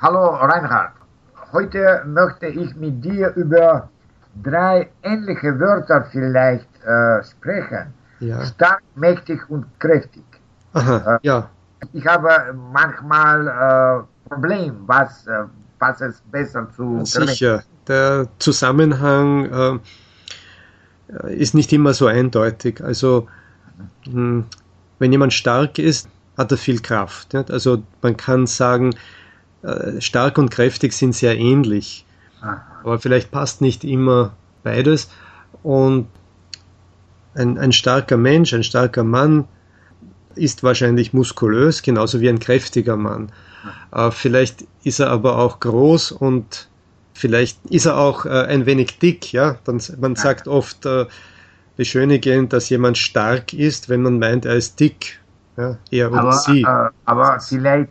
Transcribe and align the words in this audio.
hallo 0.00 0.28
Reinhard. 0.36 0.92
Heute 1.52 2.02
möchte 2.06 2.46
ich 2.46 2.74
mit 2.76 3.04
dir 3.04 3.32
über 3.36 3.88
drei 4.42 4.88
ähnliche 5.02 5.58
Wörter 5.58 6.06
vielleicht 6.10 6.68
äh, 6.84 7.22
sprechen. 7.24 7.94
Ja. 8.20 8.44
Stark, 8.46 8.80
mächtig 8.94 9.40
und 9.48 9.64
kräftig. 9.78 10.24
Aha, 10.72 11.16
Äh, 11.16 11.18
ja. 11.22 11.48
Ich 11.92 12.06
habe 12.06 12.54
manchmal 12.72 13.46
äh, 13.46 14.28
Problem, 14.28 14.74
was, 14.86 15.26
äh, 15.26 15.44
was 15.78 16.00
es 16.00 16.20
besser 16.32 16.68
zu 16.74 17.04
Sicher. 17.04 17.62
Der 17.86 18.26
Zusammenhang 18.38 19.80
äh, 21.22 21.34
ist 21.34 21.54
nicht 21.54 21.72
immer 21.72 21.94
so 21.94 22.06
eindeutig. 22.06 22.82
Also, 22.82 23.28
mh, 24.06 24.44
wenn 24.98 25.12
jemand 25.12 25.32
stark 25.32 25.78
ist, 25.78 26.08
hat 26.36 26.50
er 26.50 26.58
viel 26.58 26.80
Kraft. 26.80 27.34
Nicht? 27.34 27.50
Also, 27.50 27.82
man 28.02 28.16
kann 28.16 28.46
sagen, 28.46 28.94
äh, 29.62 30.00
stark 30.00 30.38
und 30.38 30.50
kräftig 30.50 30.92
sind 30.92 31.14
sehr 31.14 31.36
ähnlich. 31.36 32.04
Aber 32.82 32.98
vielleicht 32.98 33.30
passt 33.30 33.60
nicht 33.60 33.84
immer 33.84 34.34
beides. 34.62 35.08
Und 35.62 36.06
ein, 37.34 37.58
ein 37.58 37.72
starker 37.72 38.16
Mensch, 38.16 38.52
ein 38.54 38.62
starker 38.62 39.04
Mann 39.04 39.46
ist 40.34 40.62
wahrscheinlich 40.62 41.12
muskulös, 41.12 41.82
genauso 41.82 42.20
wie 42.20 42.28
ein 42.28 42.38
kräftiger 42.38 42.96
Mann. 42.96 43.32
Äh, 43.92 44.10
vielleicht 44.10 44.66
ist 44.84 45.00
er 45.00 45.10
aber 45.10 45.38
auch 45.38 45.60
groß 45.60 46.12
und 46.12 46.68
vielleicht 47.14 47.58
ist 47.66 47.86
er 47.86 47.96
auch 47.96 48.26
äh, 48.26 48.28
ein 48.28 48.66
wenig 48.66 48.98
dick. 48.98 49.32
Ja? 49.32 49.56
Dann, 49.64 49.80
man 49.98 50.14
sagt 50.14 50.46
oft 50.46 50.86
äh, 50.86 51.06
beschönigend, 51.76 52.52
dass 52.52 52.68
jemand 52.68 52.98
stark 52.98 53.52
ist, 53.52 53.88
wenn 53.88 54.02
man 54.02 54.18
meint, 54.18 54.44
er 54.44 54.54
ist 54.54 54.78
dick. 54.78 55.18
Ja? 55.56 55.78
Er 55.90 56.12
oder 56.12 56.20
Aber, 56.20 56.32
sie. 56.32 56.66
aber 57.04 57.40
vielleicht 57.40 57.90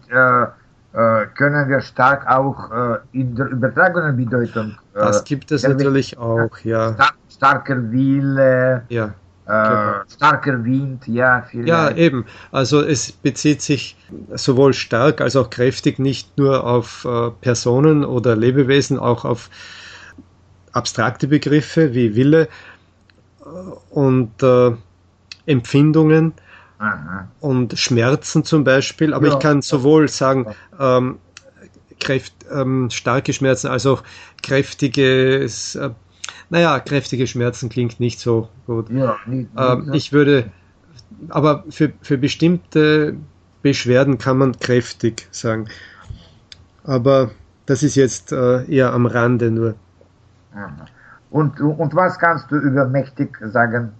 können 1.35 1.69
wir 1.69 1.81
stark 1.81 2.25
auch 2.27 2.71
äh, 2.71 2.97
in 3.11 3.35
der 3.35 3.47
übertragenen 3.47 4.15
Bedeutung. 4.15 4.77
Äh, 4.93 4.99
das 4.99 5.23
gibt 5.23 5.51
es 5.51 5.63
natürlich 5.63 6.17
auch, 6.17 6.57
ja. 6.63 6.93
Star 6.93 7.13
starker 7.29 7.91
Wille, 7.91 8.83
ja. 8.89 9.05
äh, 9.05 9.09
Genau. 9.45 9.93
starker 10.07 10.63
Wind, 10.63 11.07
ja, 11.07 11.45
vielleicht. 11.49 11.67
Ja, 11.67 11.91
eben. 11.91 12.25
Also 12.51 12.81
es 12.81 13.11
bezieht 13.11 13.61
sich 13.61 13.97
sowohl 14.33 14.73
stark 14.73 15.21
als 15.21 15.35
auch 15.35 15.49
kräftig 15.49 15.99
nicht 15.99 16.37
nur 16.37 16.65
auf 16.65 17.05
äh, 17.05 17.31
Personen 17.41 18.05
oder 18.05 18.35
Lebewesen, 18.35 18.97
auch 18.97 19.25
auf 19.25 19.49
abstrakte 20.71 21.27
Begriffe 21.27 21.93
wie 21.93 22.15
Wille 22.15 22.47
äh, 23.41 23.49
und 23.89 24.41
äh, 24.41 24.71
Empfindungen 25.45 26.33
Aha. 26.77 27.27
und 27.39 27.77
Schmerzen 27.79 28.43
zum 28.43 28.63
Beispiel. 28.63 29.13
Aber 29.13 29.27
Ja. 29.27 29.33
ich 29.33 29.39
kann 29.39 29.61
sowohl 29.61 30.07
sagen, 30.09 30.47
ähm, 30.79 31.19
kräft, 31.99 32.33
ähm, 32.51 32.89
starke 32.89 33.33
Schmerzen 33.33 33.67
als 33.67 33.85
auch 33.85 34.03
kräftiges, 34.43 35.75
äh, 35.75 35.91
naja, 36.49 36.79
kräftige 36.79 37.27
Schmerzen 37.27 37.69
klingt 37.69 37.99
nicht 37.99 38.19
so 38.19 38.49
gut. 38.65 38.89
Ja, 38.89 39.17
nicht, 39.25 39.49
Ähm, 39.57 39.85
nicht, 39.85 39.95
ich 39.95 40.13
würde, 40.13 40.51
aber 41.29 41.63
für, 41.69 41.93
für 42.01 42.17
bestimmte 42.17 43.15
Beschwerden 43.61 44.17
kann 44.17 44.37
man 44.37 44.59
kräftig 44.59 45.27
sagen. 45.31 45.67
Aber 46.83 47.31
das 47.65 47.81
ist 47.81 47.95
jetzt 47.95 48.31
äh, 48.31 48.63
eher 48.65 48.93
am 48.93 49.05
Rande 49.05 49.49
nur. 49.49 49.75
Und, 51.31 51.59
und 51.59 51.95
was 51.95 52.19
kannst 52.19 52.51
du 52.51 52.57
über 52.57 52.85
mächtig 52.87 53.37
sagen? 53.41 53.91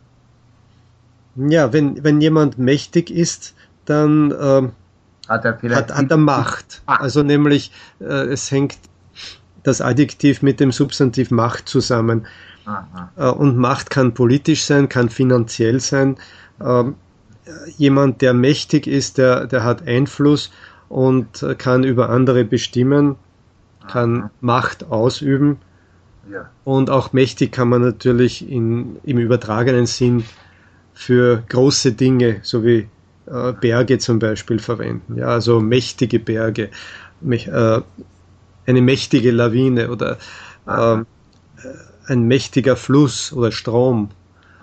Ja, 1.36 1.74
wenn, 1.74 2.04
wenn 2.04 2.22
jemand 2.22 2.58
mächtig 2.58 3.12
ist, 3.12 3.54
dann 3.86 4.34
ähm, 4.40 4.72
Hat 5.28 5.46
er 5.46 5.58
vielleicht 5.58 5.90
hat, 5.90 5.98
hat 5.98 6.12
er 6.12 6.18
Macht. 6.18 6.82
Macht. 6.86 7.02
Also 7.02 7.24
nämlich, 7.24 7.72
äh, 8.00 8.06
es 8.06 8.52
hängt 8.52 8.78
das 9.64 9.82
Adjektiv 9.82 10.42
mit 10.42 10.60
dem 10.60 10.72
Substantiv 10.72 11.32
Macht 11.32 11.68
zusammen. 11.68 12.26
Aha. 12.66 13.12
Äh, 13.18 13.30
Und 13.30 13.58
Macht 13.58 13.90
kann 13.90 14.14
politisch 14.14 14.64
sein, 14.64 14.90
kann 14.90 15.10
finanziell 15.10 15.80
sein. 15.80 16.18
Ähm, 16.62 16.96
Jemand, 17.78 18.22
der 18.22 18.34
mächtig 18.34 18.88
ist, 18.88 19.20
der, 19.20 19.46
der 19.46 19.64
hat 19.64 19.88
Einfluss 19.88 20.52
und 20.90 21.44
äh, 21.44 21.54
kann 21.54 21.84
über 21.84 22.10
andere 22.10 22.44
bestimmen, 22.44 23.18
kann 23.88 24.32
Macht 24.42 24.86
ausüben. 24.86 25.58
Ja. 26.32 26.50
Und 26.64 26.90
auch 26.90 27.14
mächtig 27.14 27.52
kann 27.52 27.70
man 27.70 27.82
natürlich 27.82 28.50
in, 28.50 28.98
im 29.04 29.20
übertragenen 29.20 29.86
Sinn 29.86 30.24
für 30.96 31.44
große 31.50 31.92
Dinge, 31.92 32.40
so 32.42 32.64
wie 32.64 32.88
äh, 33.28 33.54
Berge 33.54 34.00
zum 34.00 34.18
Beispiel, 34.18 34.58
verwenden. 34.60 35.18
Ja, 35.18 35.28
also 35.28 35.60
mächtige 35.60 36.20
Berge, 36.20 36.70
mäch- 37.24 37.50
äh, 37.52 37.82
eine 38.66 38.82
mächtige 38.82 39.32
Lawine 39.32 39.92
oder 39.92 40.18
ähm, 40.68 41.06
äh, 41.58 42.12
ein 42.12 42.24
mächtiger 42.24 42.76
Fluss 42.76 43.32
oder 43.34 43.52
Strom. 43.52 44.10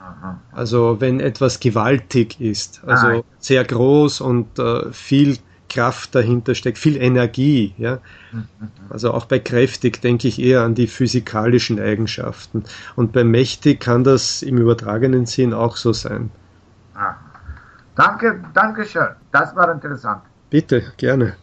Aha. 0.00 0.40
Also 0.52 0.96
wenn 1.00 1.20
etwas 1.20 1.60
gewaltig 1.60 2.40
ist, 2.40 2.82
also 2.84 3.06
Ah. 3.06 3.22
sehr 3.38 3.64
groß 3.64 4.20
und 4.20 4.58
äh, 4.58 4.90
viel 4.92 5.38
Kraft 5.72 6.14
dahinter 6.14 6.54
steckt, 6.54 6.78
viel 6.78 6.96
Energie, 6.96 7.74
ja. 7.78 7.98
Also 8.90 9.12
auch 9.12 9.26
bei 9.26 9.38
kräftig 9.38 10.00
denke 10.00 10.28
ich 10.28 10.38
eher 10.38 10.62
an 10.62 10.74
die 10.74 10.86
physikalischen 10.86 11.80
Eigenschaften. 11.80 12.64
Und 12.96 13.12
bei 13.12 13.24
mächtig 13.24 13.80
kann 13.80 14.04
das 14.04 14.42
im 14.42 14.58
übertragenen 14.58 15.26
Sinn 15.26 15.54
auch 15.54 15.76
so 15.76 15.92
sein. 15.92 16.30
Aha. 16.94 17.16
Danke, 17.94 18.42
danke 18.54 18.84
schön. 18.84 19.08
Das 19.32 19.54
war 19.54 19.70
interessant. 19.70 20.22
Bitte, 20.50 20.92
gerne. 20.96 21.36